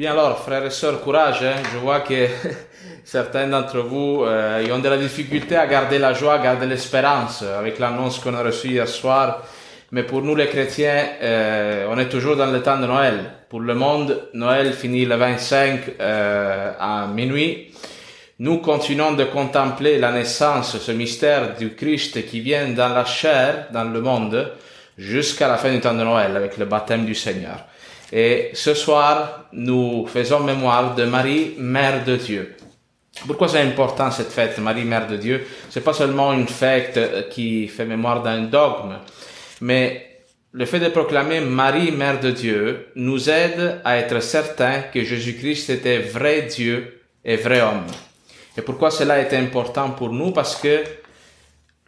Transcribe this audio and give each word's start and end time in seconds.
Bien 0.00 0.12
alors, 0.12 0.38
frères 0.38 0.64
et 0.64 0.70
sœurs, 0.70 1.02
courage. 1.02 1.42
Hein. 1.42 1.56
Je 1.74 1.76
vois 1.76 2.00
que 2.00 2.26
certains 3.04 3.46
d'entre 3.48 3.80
vous 3.80 4.22
euh, 4.24 4.66
ont 4.74 4.78
de 4.78 4.88
la 4.88 4.96
difficulté 4.96 5.56
à 5.56 5.66
garder 5.66 5.98
la 5.98 6.14
joie, 6.14 6.36
à 6.36 6.38
garder 6.38 6.64
l'espérance 6.64 7.42
avec 7.42 7.78
l'annonce 7.78 8.18
qu'on 8.18 8.32
a 8.32 8.42
reçue 8.42 8.68
hier 8.68 8.88
soir. 8.88 9.42
Mais 9.92 10.04
pour 10.04 10.22
nous 10.22 10.34
les 10.34 10.46
chrétiens, 10.46 11.04
euh, 11.20 11.86
on 11.90 11.98
est 11.98 12.08
toujours 12.08 12.34
dans 12.34 12.50
le 12.50 12.62
temps 12.62 12.78
de 12.78 12.86
Noël. 12.86 13.30
Pour 13.50 13.60
le 13.60 13.74
monde, 13.74 14.28
Noël 14.32 14.72
finit 14.72 15.04
le 15.04 15.16
25 15.16 15.80
euh, 16.00 16.72
à 16.80 17.06
minuit. 17.06 17.70
Nous 18.38 18.56
continuons 18.56 19.12
de 19.12 19.24
contempler 19.24 19.98
la 19.98 20.12
naissance, 20.12 20.78
ce 20.78 20.92
mystère 20.92 21.56
du 21.58 21.74
Christ 21.74 22.24
qui 22.24 22.40
vient 22.40 22.70
dans 22.70 22.88
la 22.88 23.04
chair, 23.04 23.66
dans 23.70 23.84
le 23.84 24.00
monde, 24.00 24.50
jusqu'à 24.96 25.46
la 25.46 25.58
fin 25.58 25.70
du 25.70 25.80
temps 25.80 25.92
de 25.92 26.04
Noël 26.04 26.34
avec 26.38 26.56
le 26.56 26.64
baptême 26.64 27.04
du 27.04 27.14
Seigneur. 27.14 27.66
Et 28.12 28.50
ce 28.54 28.74
soir, 28.74 29.46
nous 29.52 30.06
faisons 30.06 30.40
mémoire 30.40 30.94
de 30.94 31.04
Marie, 31.04 31.54
Mère 31.58 32.04
de 32.04 32.16
Dieu. 32.16 32.56
Pourquoi 33.26 33.48
c'est 33.48 33.60
important 33.60 34.10
cette 34.10 34.32
fête, 34.32 34.58
Marie, 34.58 34.84
Mère 34.84 35.06
de 35.06 35.16
Dieu? 35.16 35.46
C'est 35.68 35.84
pas 35.84 35.92
seulement 35.92 36.32
une 36.32 36.48
fête 36.48 37.28
qui 37.30 37.68
fait 37.68 37.84
mémoire 37.84 38.22
d'un 38.22 38.42
dogme, 38.42 38.96
mais 39.60 40.06
le 40.52 40.64
fait 40.64 40.80
de 40.80 40.88
proclamer 40.88 41.40
Marie, 41.40 41.92
Mère 41.92 42.18
de 42.18 42.30
Dieu, 42.30 42.88
nous 42.96 43.30
aide 43.30 43.80
à 43.84 43.98
être 43.98 44.20
certains 44.20 44.82
que 44.92 45.04
Jésus-Christ 45.04 45.70
était 45.70 45.98
vrai 45.98 46.42
Dieu 46.42 47.02
et 47.24 47.36
vrai 47.36 47.60
homme. 47.60 47.86
Et 48.56 48.62
pourquoi 48.62 48.90
cela 48.90 49.20
est 49.20 49.32
important 49.34 49.90
pour 49.90 50.12
nous? 50.12 50.32
Parce 50.32 50.56
que 50.56 50.82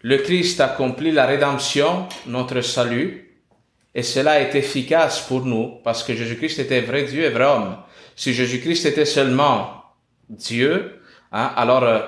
le 0.03 0.19
Christ 0.19 0.61
accomplit 0.61 1.11
la 1.11 1.27
rédemption, 1.27 2.07
notre 2.27 2.61
salut, 2.61 3.32
et 3.95 4.03
cela 4.03 4.41
est 4.41 4.55
efficace 4.55 5.21
pour 5.21 5.45
nous 5.45 5.81
parce 5.85 6.03
que 6.03 6.15
Jésus-Christ 6.15 6.59
était 6.61 6.81
vrai 6.81 7.05
Dieu 7.05 7.25
et 7.25 7.31
vrai 7.31 7.45
homme. 7.45 7.77
Si 8.17 8.33
Jésus-Christ 8.33 8.87
était 8.87 9.05
seulement 9.05 9.85
Dieu, 10.29 11.01
hein, 11.33 11.53
alors 11.57 11.85
euh, 11.85 12.01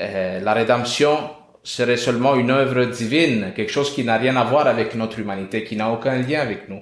euh, 0.00 0.40
la 0.40 0.52
rédemption 0.52 1.18
serait 1.62 1.96
seulement 1.96 2.34
une 2.34 2.50
œuvre 2.50 2.84
divine, 2.84 3.52
quelque 3.56 3.72
chose 3.72 3.94
qui 3.94 4.04
n'a 4.04 4.18
rien 4.18 4.36
à 4.36 4.44
voir 4.44 4.66
avec 4.66 4.94
notre 4.94 5.18
humanité, 5.18 5.64
qui 5.64 5.76
n'a 5.76 5.90
aucun 5.90 6.18
lien 6.18 6.40
avec 6.40 6.68
nous. 6.68 6.80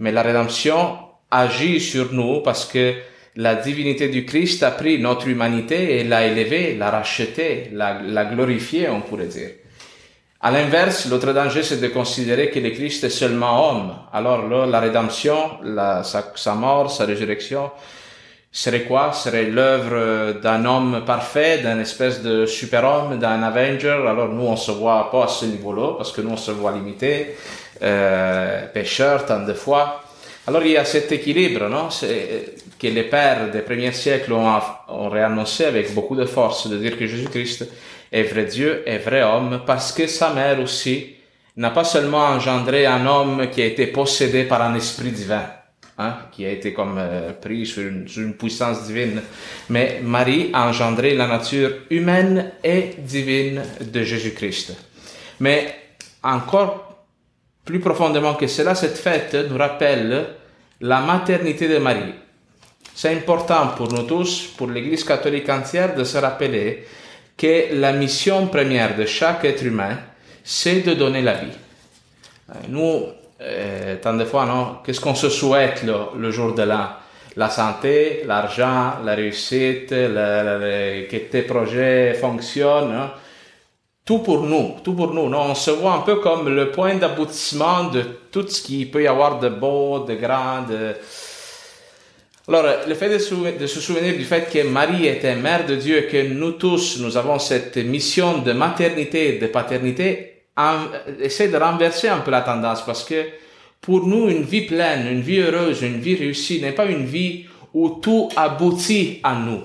Mais 0.00 0.12
la 0.12 0.22
rédemption 0.22 0.98
agit 1.30 1.80
sur 1.80 2.12
nous 2.12 2.42
parce 2.42 2.66
que 2.66 2.94
la 3.36 3.54
divinité 3.54 4.08
du 4.08 4.26
Christ 4.26 4.62
a 4.62 4.70
pris 4.70 4.98
notre 4.98 5.28
humanité 5.28 5.98
et 5.98 6.04
l'a 6.04 6.26
élevée, 6.26 6.74
l'a 6.74 6.90
rachetée, 6.90 7.70
l'a 7.72 8.24
glorifiée, 8.24 8.88
on 8.88 9.00
pourrait 9.00 9.26
dire. 9.26 9.50
À 10.40 10.52
l'inverse, 10.52 11.08
l'autre 11.10 11.32
danger, 11.32 11.64
c'est 11.64 11.80
de 11.80 11.88
considérer 11.88 12.48
que 12.50 12.60
le 12.60 12.70
Christ 12.70 13.02
est 13.02 13.10
seulement 13.10 13.70
homme. 13.70 13.92
Alors 14.12 14.46
là, 14.48 14.66
la 14.66 14.78
rédemption, 14.78 15.36
sa, 16.04 16.54
mort, 16.54 16.92
sa 16.92 17.06
résurrection, 17.06 17.72
serait 18.52 18.82
quoi? 18.82 19.12
Serait 19.12 19.46
l'œuvre 19.46 20.38
d'un 20.40 20.64
homme 20.64 21.02
parfait, 21.04 21.58
d'un 21.58 21.80
espèce 21.80 22.22
de 22.22 22.46
super-homme, 22.46 23.18
d'un 23.18 23.42
Avenger. 23.42 23.98
Alors 24.06 24.28
nous, 24.28 24.44
on 24.44 24.54
se 24.54 24.70
voit 24.70 25.10
pas 25.10 25.24
à 25.24 25.28
ce 25.28 25.44
niveau-là, 25.44 25.94
parce 25.96 26.12
que 26.12 26.20
nous, 26.20 26.30
on 26.30 26.36
se 26.36 26.52
voit 26.52 26.70
limité, 26.70 27.34
euh, 27.82 28.64
pécheur 28.72 29.26
tant 29.26 29.40
de 29.40 29.54
fois. 29.54 30.02
Alors 30.46 30.62
il 30.62 30.70
y 30.70 30.76
a 30.76 30.84
cet 30.84 31.10
équilibre, 31.10 31.68
non? 31.68 31.88
Que 32.78 32.86
les 32.86 33.02
pères 33.02 33.50
des 33.50 33.62
premiers 33.62 33.90
siècles 33.90 34.32
ont 34.32 35.08
réannoncé 35.08 35.64
avec 35.64 35.92
beaucoup 35.94 36.14
de 36.14 36.26
force 36.26 36.68
de 36.68 36.76
dire 36.76 36.96
que 36.96 37.08
Jésus-Christ 37.08 37.68
est 38.10 38.22
vrai 38.22 38.44
Dieu 38.44 38.82
et 38.86 38.98
vrai 38.98 39.22
homme, 39.22 39.62
parce 39.66 39.92
que 39.92 40.06
sa 40.06 40.32
mère 40.32 40.60
aussi 40.60 41.14
n'a 41.56 41.70
pas 41.70 41.84
seulement 41.84 42.24
engendré 42.24 42.86
un 42.86 43.04
homme 43.06 43.48
qui 43.50 43.62
a 43.62 43.66
été 43.66 43.88
possédé 43.88 44.44
par 44.44 44.62
un 44.62 44.74
esprit 44.74 45.10
divin, 45.10 45.44
hein, 45.98 46.14
qui 46.32 46.44
a 46.46 46.50
été 46.50 46.72
comme 46.72 46.96
euh, 46.98 47.32
pris 47.32 47.66
sur 47.66 47.82
une, 47.82 48.06
sur 48.06 48.22
une, 48.22 48.34
puissance 48.34 48.84
divine, 48.86 49.20
mais 49.68 50.00
Marie 50.02 50.50
a 50.52 50.68
engendré 50.68 51.14
la 51.14 51.26
nature 51.26 51.70
humaine 51.90 52.52
et 52.62 52.94
divine 52.98 53.62
de 53.80 54.02
Jésus-Christ. 54.02 54.76
Mais 55.40 55.74
encore 56.22 57.06
plus 57.64 57.80
profondément 57.80 58.34
que 58.34 58.46
cela, 58.46 58.74
cette 58.74 58.96
fête 58.96 59.36
nous 59.50 59.58
rappelle 59.58 60.26
la 60.80 61.00
maternité 61.00 61.68
de 61.68 61.78
Marie. 61.78 62.14
C'est 62.94 63.12
important 63.12 63.68
pour 63.76 63.92
nous 63.92 64.04
tous, 64.04 64.46
pour 64.56 64.68
l'Église 64.68 65.04
catholique 65.04 65.48
entière, 65.48 65.94
de 65.94 66.02
se 66.04 66.18
rappeler 66.18 66.84
que 67.38 67.72
la 67.72 67.92
mission 67.92 68.48
première 68.48 68.96
de 68.96 69.06
chaque 69.06 69.44
être 69.44 69.64
humain, 69.64 69.96
c'est 70.42 70.80
de 70.80 70.94
donner 70.94 71.22
la 71.22 71.34
vie. 71.34 71.56
Euh, 72.50 72.54
nous, 72.68 73.04
euh, 73.40 73.96
tant 74.02 74.14
de 74.14 74.24
fois, 74.24 74.44
non, 74.44 74.78
qu'est-ce 74.84 75.00
qu'on 75.00 75.14
se 75.14 75.30
souhaite 75.30 75.84
le, 76.16 76.30
jour 76.32 76.54
de 76.54 76.62
l'an 76.62 76.88
La 77.36 77.48
santé, 77.48 78.24
l'argent, 78.26 78.94
la 79.04 79.14
réussite, 79.14 79.90
que 79.90 81.16
tes 81.16 81.42
projets 81.42 82.14
fonctionnent. 82.14 82.92
Hein? 82.92 83.12
Tout 84.04 84.18
pour 84.20 84.42
nous, 84.42 84.76
tout 84.82 84.94
pour 84.94 85.14
nous. 85.14 85.28
Non? 85.28 85.50
On 85.50 85.54
se 85.54 85.70
voit 85.70 85.92
un 85.92 86.00
peu 86.00 86.16
comme 86.16 86.48
le 86.48 86.72
point 86.72 86.96
d'aboutissement 86.96 87.84
de 87.84 88.02
tout 88.32 88.48
ce 88.48 88.62
qui 88.62 88.86
peut 88.86 89.02
y 89.02 89.06
avoir 89.06 89.38
de 89.38 89.50
beau, 89.50 90.00
de 90.00 90.14
grand, 90.14 90.62
de 90.62 90.94
alors, 92.48 92.64
le 92.88 92.94
fait 92.94 93.10
de, 93.10 93.18
se 93.18 93.80
souvenir 93.80 94.16
du 94.16 94.24
fait 94.24 94.50
que 94.50 94.66
Marie 94.66 95.06
était 95.06 95.36
mère 95.36 95.66
de 95.66 95.76
Dieu 95.76 95.98
et 95.98 96.06
que 96.06 96.28
nous 96.28 96.52
tous, 96.52 96.98
nous 96.98 97.18
avons 97.18 97.38
cette 97.38 97.76
mission 97.76 98.38
de 98.38 98.52
maternité 98.52 99.36
et 99.36 99.38
de 99.38 99.46
paternité, 99.48 100.44
essaie 101.20 101.48
de 101.48 101.56
renverser 101.58 102.08
un 102.08 102.20
peu 102.20 102.30
la 102.30 102.40
tendance 102.40 102.84
parce 102.86 103.04
que 103.04 103.26
pour 103.82 104.06
nous, 104.06 104.28
une 104.28 104.42
vie 104.42 104.62
pleine, 104.62 105.06
une 105.06 105.20
vie 105.20 105.40
heureuse, 105.40 105.82
une 105.82 106.00
vie 106.00 106.16
réussie 106.16 106.60
n'est 106.62 106.72
pas 106.72 106.86
une 106.86 107.04
vie 107.04 107.44
où 107.74 108.00
tout 108.00 108.30
aboutit 108.34 109.20
à 109.22 109.34
nous, 109.34 109.62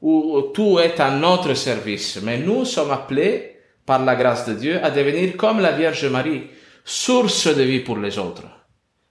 où 0.00 0.40
tout 0.54 0.78
est 0.80 0.98
à 1.00 1.10
notre 1.10 1.52
service. 1.52 2.20
Mais 2.22 2.38
nous 2.38 2.64
sommes 2.64 2.90
appelés, 2.90 3.56
par 3.84 4.02
la 4.04 4.16
grâce 4.16 4.46
de 4.48 4.54
Dieu, 4.54 4.80
à 4.82 4.90
devenir 4.90 5.36
comme 5.36 5.60
la 5.60 5.72
Vierge 5.72 6.06
Marie, 6.06 6.44
source 6.84 7.54
de 7.54 7.62
vie 7.62 7.80
pour 7.80 7.98
les 7.98 8.18
autres 8.18 8.44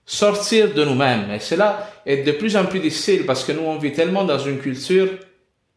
sortir 0.08 0.72
de 0.72 0.84
nous-mêmes. 0.84 1.30
Et 1.30 1.38
cela 1.38 1.90
est 2.06 2.22
de 2.24 2.32
plus 2.32 2.56
en 2.56 2.64
plus 2.64 2.80
difficile 2.80 3.26
parce 3.26 3.44
que 3.44 3.52
nous, 3.52 3.62
on 3.62 3.76
vit 3.76 3.92
tellement 3.92 4.24
dans 4.24 4.38
une 4.38 4.58
culture 4.58 5.08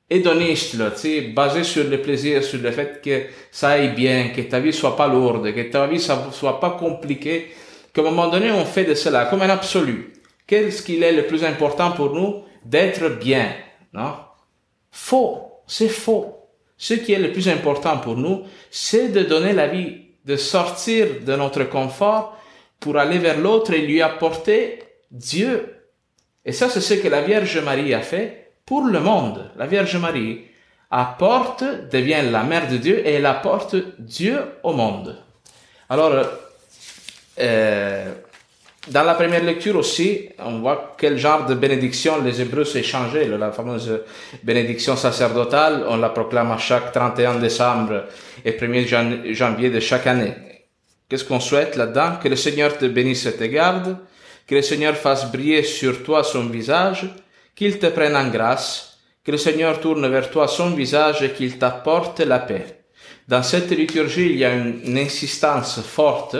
hédoniste, 0.09 0.75
là, 0.75 0.91
basée 1.35 1.63
sur 1.63 1.83
le 1.83 2.01
plaisir, 2.01 2.41
sur 2.43 2.59
le 2.61 2.71
fait 2.71 3.01
que 3.03 3.23
ça 3.51 3.71
aille 3.71 3.93
bien, 3.93 4.29
que 4.29 4.41
ta 4.41 4.59
vie 4.59 4.73
soit 4.73 4.95
pas 4.95 5.07
lourde, 5.07 5.53
que 5.53 5.61
ta 5.69 5.85
vie 5.85 5.99
soit 5.99 6.59
pas 6.59 6.71
compliquée, 6.71 7.51
qu'à 7.93 8.01
un 8.01 8.05
moment 8.05 8.29
donné, 8.29 8.51
on 8.51 8.65
fait 8.65 8.85
de 8.85 8.93
cela 8.93 9.25
comme 9.25 9.41
un 9.41 9.49
absolu. 9.49 10.13
Qu'est-ce 10.47 10.81
qu'il 10.81 11.03
est 11.03 11.13
le 11.13 11.27
plus 11.27 11.43
important 11.43 11.91
pour 11.91 12.13
nous? 12.13 12.43
D'être 12.63 13.19
bien, 13.19 13.53
non? 13.93 14.13
Faux. 14.91 15.41
C'est 15.67 15.89
faux. 15.89 16.37
Ce 16.77 16.93
qui 16.93 17.13
est 17.13 17.19
le 17.19 17.31
plus 17.31 17.49
important 17.49 17.97
pour 17.97 18.15
nous, 18.15 18.43
c'est 18.69 19.09
de 19.09 19.23
donner 19.23 19.53
la 19.53 19.67
vie, 19.67 19.97
de 20.25 20.35
sortir 20.35 21.07
de 21.25 21.35
notre 21.35 21.63
confort 21.65 22.37
pour 22.81 22.97
aller 22.97 23.19
vers 23.19 23.39
l'autre 23.39 23.71
et 23.71 23.81
lui 23.81 24.01
apporter 24.01 24.79
Dieu. 25.09 25.75
Et 26.43 26.51
ça, 26.51 26.67
c'est 26.67 26.81
ce 26.81 26.95
que 26.95 27.07
la 27.07 27.21
Vierge 27.21 27.57
Marie 27.59 27.93
a 27.93 28.01
fait 28.01 28.51
pour 28.65 28.81
le 28.81 28.99
monde. 28.99 29.51
La 29.55 29.67
Vierge 29.67 29.95
Marie 29.97 30.41
apporte, 30.89 31.63
devient 31.91 32.23
la 32.29 32.43
mère 32.43 32.67
de 32.67 32.77
Dieu 32.77 32.99
et 33.05 33.13
elle 33.13 33.25
apporte 33.27 33.75
Dieu 33.99 34.39
au 34.63 34.73
monde. 34.73 35.15
Alors, 35.89 36.25
euh, 37.39 38.13
dans 38.87 39.03
la 39.03 39.13
première 39.13 39.43
lecture 39.43 39.75
aussi, 39.75 40.29
on 40.39 40.59
voit 40.59 40.95
quel 40.97 41.19
genre 41.19 41.45
de 41.45 41.53
bénédiction 41.53 42.19
les 42.23 42.41
Hébreux 42.41 42.65
s'échangeaient. 42.65 43.27
La 43.27 43.51
fameuse 43.51 44.01
bénédiction 44.41 44.95
sacerdotale, 44.95 45.85
on 45.87 45.97
la 45.97 46.09
proclame 46.09 46.51
à 46.51 46.57
chaque 46.57 46.91
31 46.91 47.35
décembre 47.35 48.05
et 48.43 48.53
1er 48.53 49.33
janvier 49.33 49.69
de 49.69 49.79
chaque 49.79 50.07
année. 50.07 50.33
Qu'est-ce 51.11 51.25
qu'on 51.25 51.41
souhaite 51.41 51.75
là-dedans? 51.75 52.13
Que 52.23 52.29
le 52.29 52.37
Seigneur 52.37 52.77
te 52.77 52.85
bénisse 52.85 53.25
et 53.25 53.35
te 53.35 53.43
garde, 53.43 53.97
que 54.47 54.55
le 54.55 54.61
Seigneur 54.61 54.95
fasse 54.95 55.29
briller 55.29 55.61
sur 55.61 56.03
toi 56.03 56.23
son 56.23 56.45
visage, 56.45 57.05
qu'il 57.53 57.79
te 57.79 57.87
prenne 57.87 58.15
en 58.15 58.29
grâce, 58.29 58.97
que 59.25 59.31
le 59.31 59.37
Seigneur 59.37 59.81
tourne 59.81 60.07
vers 60.07 60.31
toi 60.31 60.47
son 60.47 60.69
visage 60.69 61.21
et 61.21 61.31
qu'il 61.31 61.57
t'apporte 61.57 62.21
la 62.21 62.39
paix. 62.39 62.85
Dans 63.27 63.43
cette 63.43 63.71
liturgie, 63.71 64.29
il 64.29 64.37
y 64.37 64.45
a 64.45 64.53
une, 64.53 64.97
insistance 64.97 65.81
forte, 65.81 66.37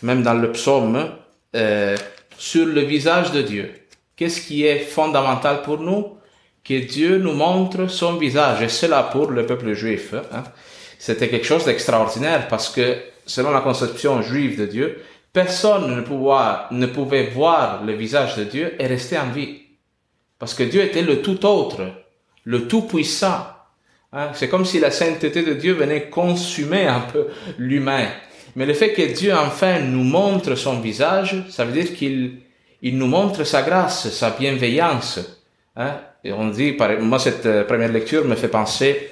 même 0.00 0.22
dans 0.22 0.32
le 0.32 0.52
psaume, 0.52 1.10
euh, 1.54 1.94
sur 2.38 2.64
le 2.64 2.80
visage 2.80 3.32
de 3.32 3.42
Dieu. 3.42 3.74
Qu'est-ce 4.16 4.40
qui 4.40 4.64
est 4.64 4.78
fondamental 4.78 5.60
pour 5.60 5.80
nous? 5.80 6.16
Que 6.64 6.80
Dieu 6.80 7.18
nous 7.18 7.34
montre 7.34 7.90
son 7.90 8.14
visage, 8.14 8.62
et 8.62 8.70
cela 8.70 9.02
pour 9.02 9.30
le 9.30 9.44
peuple 9.44 9.74
juif. 9.74 10.14
Hein. 10.32 10.44
C'était 10.98 11.28
quelque 11.28 11.46
chose 11.46 11.66
d'extraordinaire 11.66 12.48
parce 12.48 12.70
que 12.70 12.96
selon 13.28 13.52
la 13.52 13.60
conception 13.60 14.20
juive 14.22 14.58
de 14.58 14.66
Dieu, 14.66 14.98
personne 15.32 15.94
ne 15.94 16.86
pouvait, 16.86 17.26
voir 17.26 17.84
le 17.84 17.92
visage 17.92 18.36
de 18.36 18.44
Dieu 18.44 18.74
et 18.80 18.86
rester 18.86 19.16
en 19.16 19.30
vie. 19.30 19.60
Parce 20.38 20.54
que 20.54 20.64
Dieu 20.64 20.82
était 20.82 21.02
le 21.02 21.22
tout 21.22 21.46
autre, 21.46 21.82
le 22.44 22.66
tout 22.66 22.82
puissant. 22.82 23.46
Hein? 24.12 24.30
C'est 24.34 24.48
comme 24.48 24.64
si 24.64 24.80
la 24.80 24.90
sainteté 24.90 25.42
de 25.42 25.54
Dieu 25.54 25.74
venait 25.74 26.08
consumer 26.08 26.86
un 26.86 27.00
peu 27.00 27.28
l'humain. 27.58 28.08
Mais 28.56 28.66
le 28.66 28.74
fait 28.74 28.92
que 28.92 29.02
Dieu 29.02 29.32
enfin 29.34 29.80
nous 29.80 30.02
montre 30.02 30.54
son 30.54 30.80
visage, 30.80 31.44
ça 31.50 31.64
veut 31.64 31.72
dire 31.72 31.94
qu'il 31.94 32.38
il 32.82 32.96
nous 32.96 33.06
montre 33.06 33.44
sa 33.44 33.62
grâce, 33.62 34.08
sa 34.10 34.30
bienveillance. 34.30 35.20
Hein? 35.76 36.00
Et 36.22 36.32
on 36.32 36.48
dit, 36.48 36.76
moi, 37.00 37.18
cette 37.18 37.46
euh, 37.46 37.64
première 37.64 37.92
lecture 37.92 38.24
me 38.24 38.36
fait 38.36 38.48
penser 38.48 39.10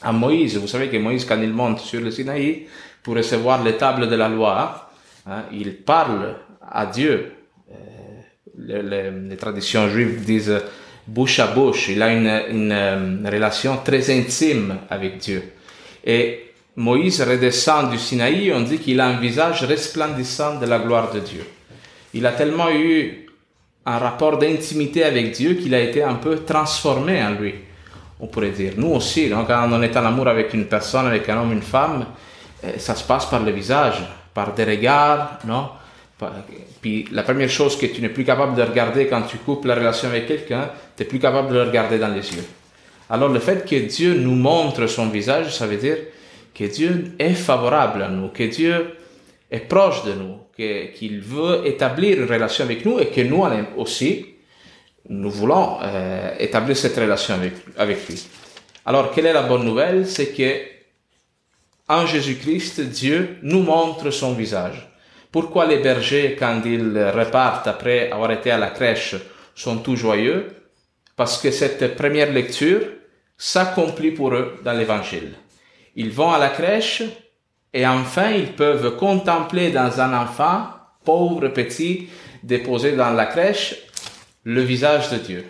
à 0.00 0.12
Moïse. 0.12 0.56
Vous 0.56 0.68
savez 0.68 0.88
que 0.88 0.96
Moïse, 0.96 1.24
quand 1.24 1.40
il 1.40 1.52
monte 1.52 1.80
sur 1.80 2.00
le 2.00 2.10
Sinaï 2.10 2.66
pour 3.02 3.16
recevoir 3.16 3.62
les 3.62 3.76
tables 3.76 4.08
de 4.08 4.16
la 4.16 4.28
loi, 4.28 4.90
hein, 5.26 5.44
il 5.52 5.76
parle 5.76 6.36
à 6.70 6.86
Dieu. 6.86 7.32
Euh, 7.70 9.10
les, 9.28 9.36
traditions 9.36 9.88
juives 9.88 10.24
disent 10.24 10.60
bouche 11.06 11.40
à 11.40 11.48
bouche. 11.48 11.88
Il 11.88 12.02
a 12.02 12.12
une, 12.12 12.28
une 12.50 13.28
relation 13.28 13.78
très 13.84 14.10
intime 14.16 14.78
avec 14.88 15.18
Dieu. 15.18 15.42
Et 16.04 16.52
Moïse 16.76 17.20
redescend 17.22 17.90
du 17.90 17.98
Sinaï, 17.98 18.52
on 18.52 18.62
dit 18.62 18.78
qu'il 18.78 19.00
a 19.00 19.06
un 19.06 19.20
visage 19.20 19.64
resplendissant 19.64 20.58
de 20.58 20.66
la 20.66 20.78
gloire 20.78 21.12
de 21.12 21.20
Dieu. 21.20 21.44
Il 22.14 22.24
a 22.24 22.32
tellement 22.32 22.70
eu 22.70 23.26
un 23.84 23.98
rapport 23.98 24.38
d'intimité 24.38 25.04
avec 25.04 25.32
Dieu 25.32 25.54
qu'il 25.54 25.74
a 25.74 25.80
été 25.80 26.02
un 26.02 26.14
peu 26.14 26.44
transformé 26.44 27.22
en 27.22 27.30
lui, 27.30 27.54
on 28.20 28.26
pourrait 28.26 28.50
dire. 28.50 28.74
Nous 28.76 28.88
aussi, 28.88 29.28
quand 29.30 29.68
on 29.70 29.82
est 29.82 29.96
en 29.96 30.04
amour 30.04 30.28
avec 30.28 30.54
une 30.54 30.66
personne, 30.66 31.06
avec 31.06 31.28
un 31.28 31.38
homme, 31.38 31.52
une 31.52 31.62
femme, 31.62 32.06
ça 32.78 32.94
se 32.94 33.04
passe 33.04 33.26
par 33.26 33.42
le 33.42 33.50
visage, 33.50 34.02
par 34.34 34.54
des 34.54 34.64
regards, 34.64 35.38
non 35.46 35.68
Puis 36.80 37.08
la 37.12 37.22
première 37.22 37.50
chose 37.50 37.76
que 37.76 37.86
tu 37.86 38.00
n'es 38.00 38.08
plus 38.08 38.24
capable 38.24 38.54
de 38.54 38.62
regarder 38.62 39.06
quand 39.06 39.22
tu 39.22 39.38
coupes 39.38 39.64
la 39.64 39.74
relation 39.74 40.08
avec 40.08 40.26
quelqu'un, 40.26 40.70
tu 40.96 41.02
n'es 41.02 41.08
plus 41.08 41.18
capable 41.18 41.48
de 41.48 41.54
le 41.54 41.62
regarder 41.64 41.98
dans 41.98 42.08
les 42.08 42.32
yeux. 42.32 42.44
Alors 43.10 43.28
le 43.28 43.40
fait 43.40 43.68
que 43.68 43.76
Dieu 43.76 44.14
nous 44.14 44.34
montre 44.34 44.86
son 44.86 45.08
visage, 45.08 45.54
ça 45.54 45.66
veut 45.66 45.76
dire 45.76 45.98
que 46.54 46.64
Dieu 46.64 47.12
est 47.18 47.34
favorable 47.34 48.02
à 48.02 48.08
nous, 48.08 48.28
que 48.28 48.44
Dieu 48.44 48.96
est 49.50 49.60
proche 49.60 50.04
de 50.04 50.12
nous, 50.12 50.38
qu'il 50.56 51.20
veut 51.20 51.62
établir 51.66 52.18
une 52.18 52.28
relation 52.28 52.64
avec 52.64 52.84
nous 52.84 52.98
et 52.98 53.06
que 53.06 53.20
nous 53.20 53.44
aussi, 53.76 54.26
nous 55.08 55.30
voulons 55.30 55.78
euh, 55.82 56.34
établir 56.38 56.76
cette 56.76 56.96
relation 56.96 57.34
avec 57.76 58.08
lui. 58.08 58.24
Alors, 58.84 59.12
quelle 59.12 59.26
est 59.26 59.32
la 59.32 59.42
bonne 59.42 59.64
nouvelle? 59.64 60.06
C'est 60.06 60.28
que 60.28 60.71
en 61.88 62.06
Jésus-Christ, 62.06 62.80
Dieu 62.80 63.38
nous 63.42 63.62
montre 63.62 64.10
son 64.10 64.32
visage. 64.34 64.88
Pourquoi 65.30 65.66
les 65.66 65.78
bergers, 65.78 66.36
quand 66.38 66.62
ils 66.64 67.10
repartent 67.14 67.66
après 67.66 68.10
avoir 68.10 68.30
été 68.32 68.50
à 68.50 68.58
la 68.58 68.68
crèche, 68.68 69.16
sont 69.54 69.78
tout 69.78 69.96
joyeux? 69.96 70.48
Parce 71.16 71.40
que 71.40 71.50
cette 71.50 71.96
première 71.96 72.32
lecture 72.32 72.80
s'accomplit 73.36 74.12
pour 74.12 74.34
eux 74.34 74.60
dans 74.64 74.72
l'Évangile. 74.72 75.34
Ils 75.96 76.10
vont 76.10 76.30
à 76.30 76.38
la 76.38 76.48
crèche 76.48 77.02
et 77.72 77.86
enfin 77.86 78.30
ils 78.30 78.52
peuvent 78.52 78.96
contempler 78.96 79.70
dans 79.70 80.00
un 80.00 80.16
enfant, 80.22 80.66
pauvre 81.04 81.48
petit, 81.48 82.08
déposé 82.42 82.92
dans 82.92 83.10
la 83.10 83.26
crèche, 83.26 83.76
le 84.44 84.62
visage 84.62 85.10
de 85.10 85.16
Dieu. 85.16 85.44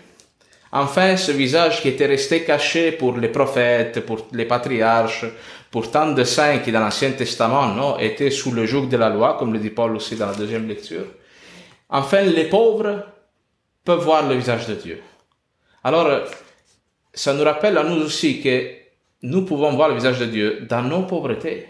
Enfin, 0.75 1.19
ce 1.19 1.33
visage 1.33 1.83
qui 1.83 1.89
était 1.89 2.07
resté 2.07 2.45
caché 2.45 2.93
pour 2.93 3.19
les 3.19 3.29
prophètes, 3.29 4.01
pour 4.07 4.27
les 4.33 4.47
patriarches, 4.47 5.27
pour 5.71 5.91
tant 5.91 6.13
de 6.13 6.25
saints 6.25 6.59
qui 6.59 6.73
dans 6.73 6.81
l'Ancien 6.81 7.13
Testament 7.13 7.69
non, 7.69 7.99
étaient 7.99 8.31
sous 8.31 8.53
le 8.53 8.65
joug 8.65 8.87
de 8.87 8.97
la 8.97 9.11
loi, 9.11 9.37
comme 9.39 9.53
le 9.53 9.59
dit 9.59 9.71
Paul 9.71 9.95
aussi 9.97 10.17
dans 10.17 10.29
la 10.29 10.35
deuxième 10.35 10.67
lecture. 10.67 11.05
Enfin, 11.91 12.23
les 12.23 12.45
pauvres 12.45 13.05
peuvent 13.85 14.03
voir 14.03 14.27
le 14.27 14.35
visage 14.35 14.67
de 14.67 14.75
Dieu. 14.75 15.03
Alors, 15.85 16.09
ça 17.13 17.35
nous 17.35 17.45
rappelle 17.45 17.77
à 17.77 17.85
nous 17.85 18.05
aussi 18.05 18.41
que 18.41 18.71
nous 19.23 19.43
pouvons 19.45 19.75
voir 19.75 19.91
le 19.91 19.97
visage 19.97 20.21
de 20.21 20.27
Dieu 20.27 20.67
dans 20.69 20.83
nos 20.83 21.03
pauvretés. 21.03 21.67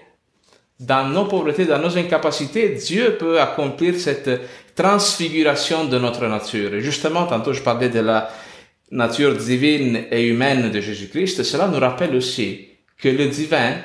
Dans 0.78 1.08
nos 1.08 1.24
pauvretés, 1.24 1.64
dans 1.64 1.78
nos 1.78 1.96
incapacités, 1.98 2.70
Dieu 2.70 3.16
peut 3.18 3.40
accomplir 3.40 3.98
cette 3.98 4.30
transfiguration 4.76 5.86
de 5.86 5.98
notre 5.98 6.26
nature. 6.26 6.74
Et 6.74 6.80
justement, 6.80 7.26
tantôt 7.26 7.52
je 7.52 7.62
parlais 7.62 7.88
de 7.88 8.00
la 8.00 8.30
nature 8.92 9.36
divine 9.36 10.04
et 10.10 10.28
humaine 10.28 10.70
de 10.70 10.80
Jésus-Christ. 10.80 11.42
Cela 11.42 11.66
nous 11.66 11.80
rappelle 11.80 12.14
aussi 12.14 12.68
que 12.98 13.08
le 13.08 13.26
divin 13.26 13.76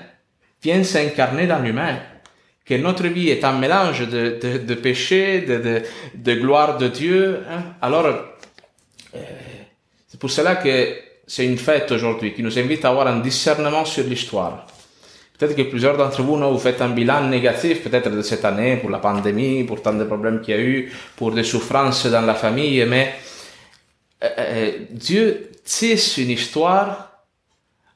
vient 0.61 0.83
s'incarner 0.83 1.47
dans 1.47 1.59
l'humain 1.59 1.97
que 2.67 2.75
notre 2.75 3.07
vie 3.07 3.29
est 3.29 3.45
un 3.45 3.53
mélange 3.53 4.07
de, 4.09 4.37
de, 4.57 4.73
péché, 4.75 5.41
de, 5.41 5.57
de, 5.57 5.81
de, 6.15 6.33
gloire 6.33 6.77
de 6.77 6.89
Dieu. 6.89 7.39
Hein. 7.49 7.63
Alors, 7.81 8.05
euh, 8.05 9.19
c'est 10.05 10.19
pour 10.19 10.29
cela 10.29 10.57
que 10.57 10.95
c'est 11.25 11.45
une 11.45 11.57
fête 11.57 11.89
aujourd'hui 11.93 12.33
qui 12.33 12.43
nous 12.43 12.59
invite 12.59 12.83
à 12.83 12.89
avoir 12.89 13.07
un 13.07 13.19
discernement 13.19 13.85
sur 13.85 14.03
l'histoire. 14.03 14.67
Peut-être 15.37 15.55
que 15.55 15.61
plusieurs 15.61 15.95
d'entre 15.95 16.21
vous, 16.23 16.35
non, 16.35 16.51
vous 16.51 16.59
faites 16.59 16.81
un 16.81 16.89
bilan 16.89 17.29
négatif, 17.29 17.83
peut-être 17.83 18.09
de 18.09 18.21
cette 18.21 18.43
année, 18.43 18.77
pour 18.77 18.89
la 18.89 18.97
pandémie, 18.97 19.63
pour 19.63 19.81
tant 19.81 19.93
de 19.93 20.03
problèmes 20.03 20.41
qu'il 20.41 20.55
y 20.55 20.57
a 20.57 20.61
eu, 20.61 20.91
pour 21.15 21.31
des 21.31 21.43
souffrances 21.43 22.07
dans 22.07 22.21
la 22.21 22.33
famille, 22.33 22.83
mais 22.85 23.13
euh, 24.23 24.29
euh 24.37 24.71
Dieu 24.91 25.51
tisse 25.63 26.17
une 26.17 26.31
histoire 26.31 27.23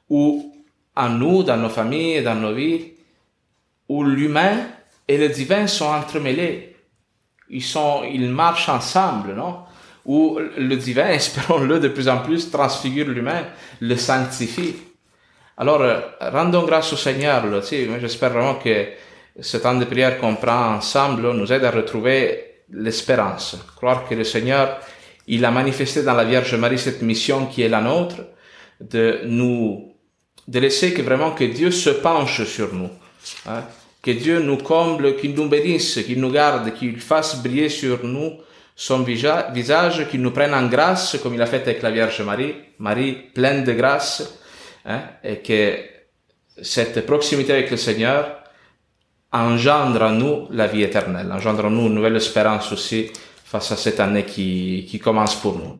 où, 0.08 0.54
en 0.94 1.08
nous, 1.08 1.42
dans 1.42 1.56
nos 1.56 1.70
familles, 1.70 2.22
dans 2.22 2.34
nos 2.34 2.54
vies, 2.54 2.92
où 3.88 4.04
l'humain 4.04 4.66
et 5.08 5.18
le 5.18 5.28
divin 5.28 5.66
sont 5.66 5.86
entremêlés. 5.86 6.76
Ils 7.50 7.62
sont, 7.62 8.02
ils 8.04 8.28
marchent 8.28 8.68
ensemble, 8.68 9.34
non? 9.34 9.58
où 10.04 10.38
le 10.56 10.76
divin, 10.76 11.08
espérons-le 11.10 11.80
de 11.80 11.88
plus 11.88 12.08
en 12.08 12.18
plus, 12.18 12.50
transfigure 12.50 13.08
l'humain, 13.08 13.44
le 13.80 13.96
sanctifie. 13.96 14.76
Alors, 15.56 15.82
euh, 15.82 16.00
rendons 16.20 16.64
grâce 16.64 16.92
au 16.92 16.96
Seigneur. 16.96 17.46
Là, 17.46 17.60
j'espère 18.00 18.30
vraiment 18.30 18.56
que 18.56 18.86
ce 19.40 19.56
temps 19.56 19.74
de 19.74 19.84
prière 19.84 20.18
qu'on 20.18 20.36
prend 20.36 20.74
ensemble 20.74 21.30
nous 21.32 21.52
aide 21.52 21.64
à 21.64 21.70
retrouver 21.70 22.64
l'espérance. 22.70 23.56
Croire 23.76 24.08
que 24.08 24.14
le 24.14 24.24
Seigneur, 24.24 24.80
il 25.32 25.46
a 25.46 25.50
manifesté 25.50 26.02
dans 26.02 26.12
la 26.12 26.24
Vierge 26.24 26.54
Marie 26.56 26.78
cette 26.78 27.00
mission 27.00 27.46
qui 27.46 27.62
est 27.62 27.68
la 27.68 27.80
nôtre, 27.80 28.16
de 28.82 29.20
nous, 29.24 29.94
de 30.46 30.58
laisser 30.58 30.92
que 30.92 31.00
vraiment 31.00 31.30
que 31.30 31.44
Dieu 31.44 31.70
se 31.70 31.88
penche 31.88 32.44
sur 32.44 32.74
nous. 32.74 32.90
Hein? 33.46 33.64
Que 34.02 34.10
Dieu 34.10 34.40
nous 34.40 34.58
comble, 34.58 35.16
qu'il 35.16 35.32
nous 35.32 35.48
bénisse, 35.48 36.00
qu'il 36.04 36.20
nous 36.20 36.30
garde, 36.30 36.74
qu'il 36.74 37.00
fasse 37.00 37.42
briller 37.42 37.70
sur 37.70 38.04
nous 38.04 38.32
son 38.76 39.04
visage, 39.04 40.06
qu'il 40.10 40.20
nous 40.20 40.32
prenne 40.32 40.52
en 40.52 40.66
grâce, 40.66 41.16
comme 41.22 41.32
il 41.32 41.40
a 41.40 41.46
fait 41.46 41.62
avec 41.62 41.80
la 41.80 41.90
Vierge 41.90 42.20
Marie, 42.20 42.54
Marie 42.78 43.12
pleine 43.34 43.64
de 43.64 43.72
grâce, 43.72 44.38
hein, 44.84 45.00
et 45.24 45.36
que 45.36 45.78
cette 46.60 47.06
proximité 47.06 47.54
avec 47.54 47.70
le 47.70 47.78
Seigneur 47.78 48.42
engendre 49.32 50.02
en 50.02 50.12
nous 50.12 50.48
la 50.50 50.66
vie 50.66 50.82
éternelle, 50.82 51.32
engendre 51.32 51.64
en 51.64 51.70
nous 51.70 51.86
une 51.86 51.94
nouvelle 51.94 52.16
espérance 52.16 52.70
aussi 52.70 53.10
face 53.52 53.70
à 53.70 53.76
cette 53.76 54.00
année 54.00 54.24
qui, 54.24 54.86
qui 54.88 54.98
commence 54.98 55.34
pour 55.34 55.58
nous. 55.58 55.70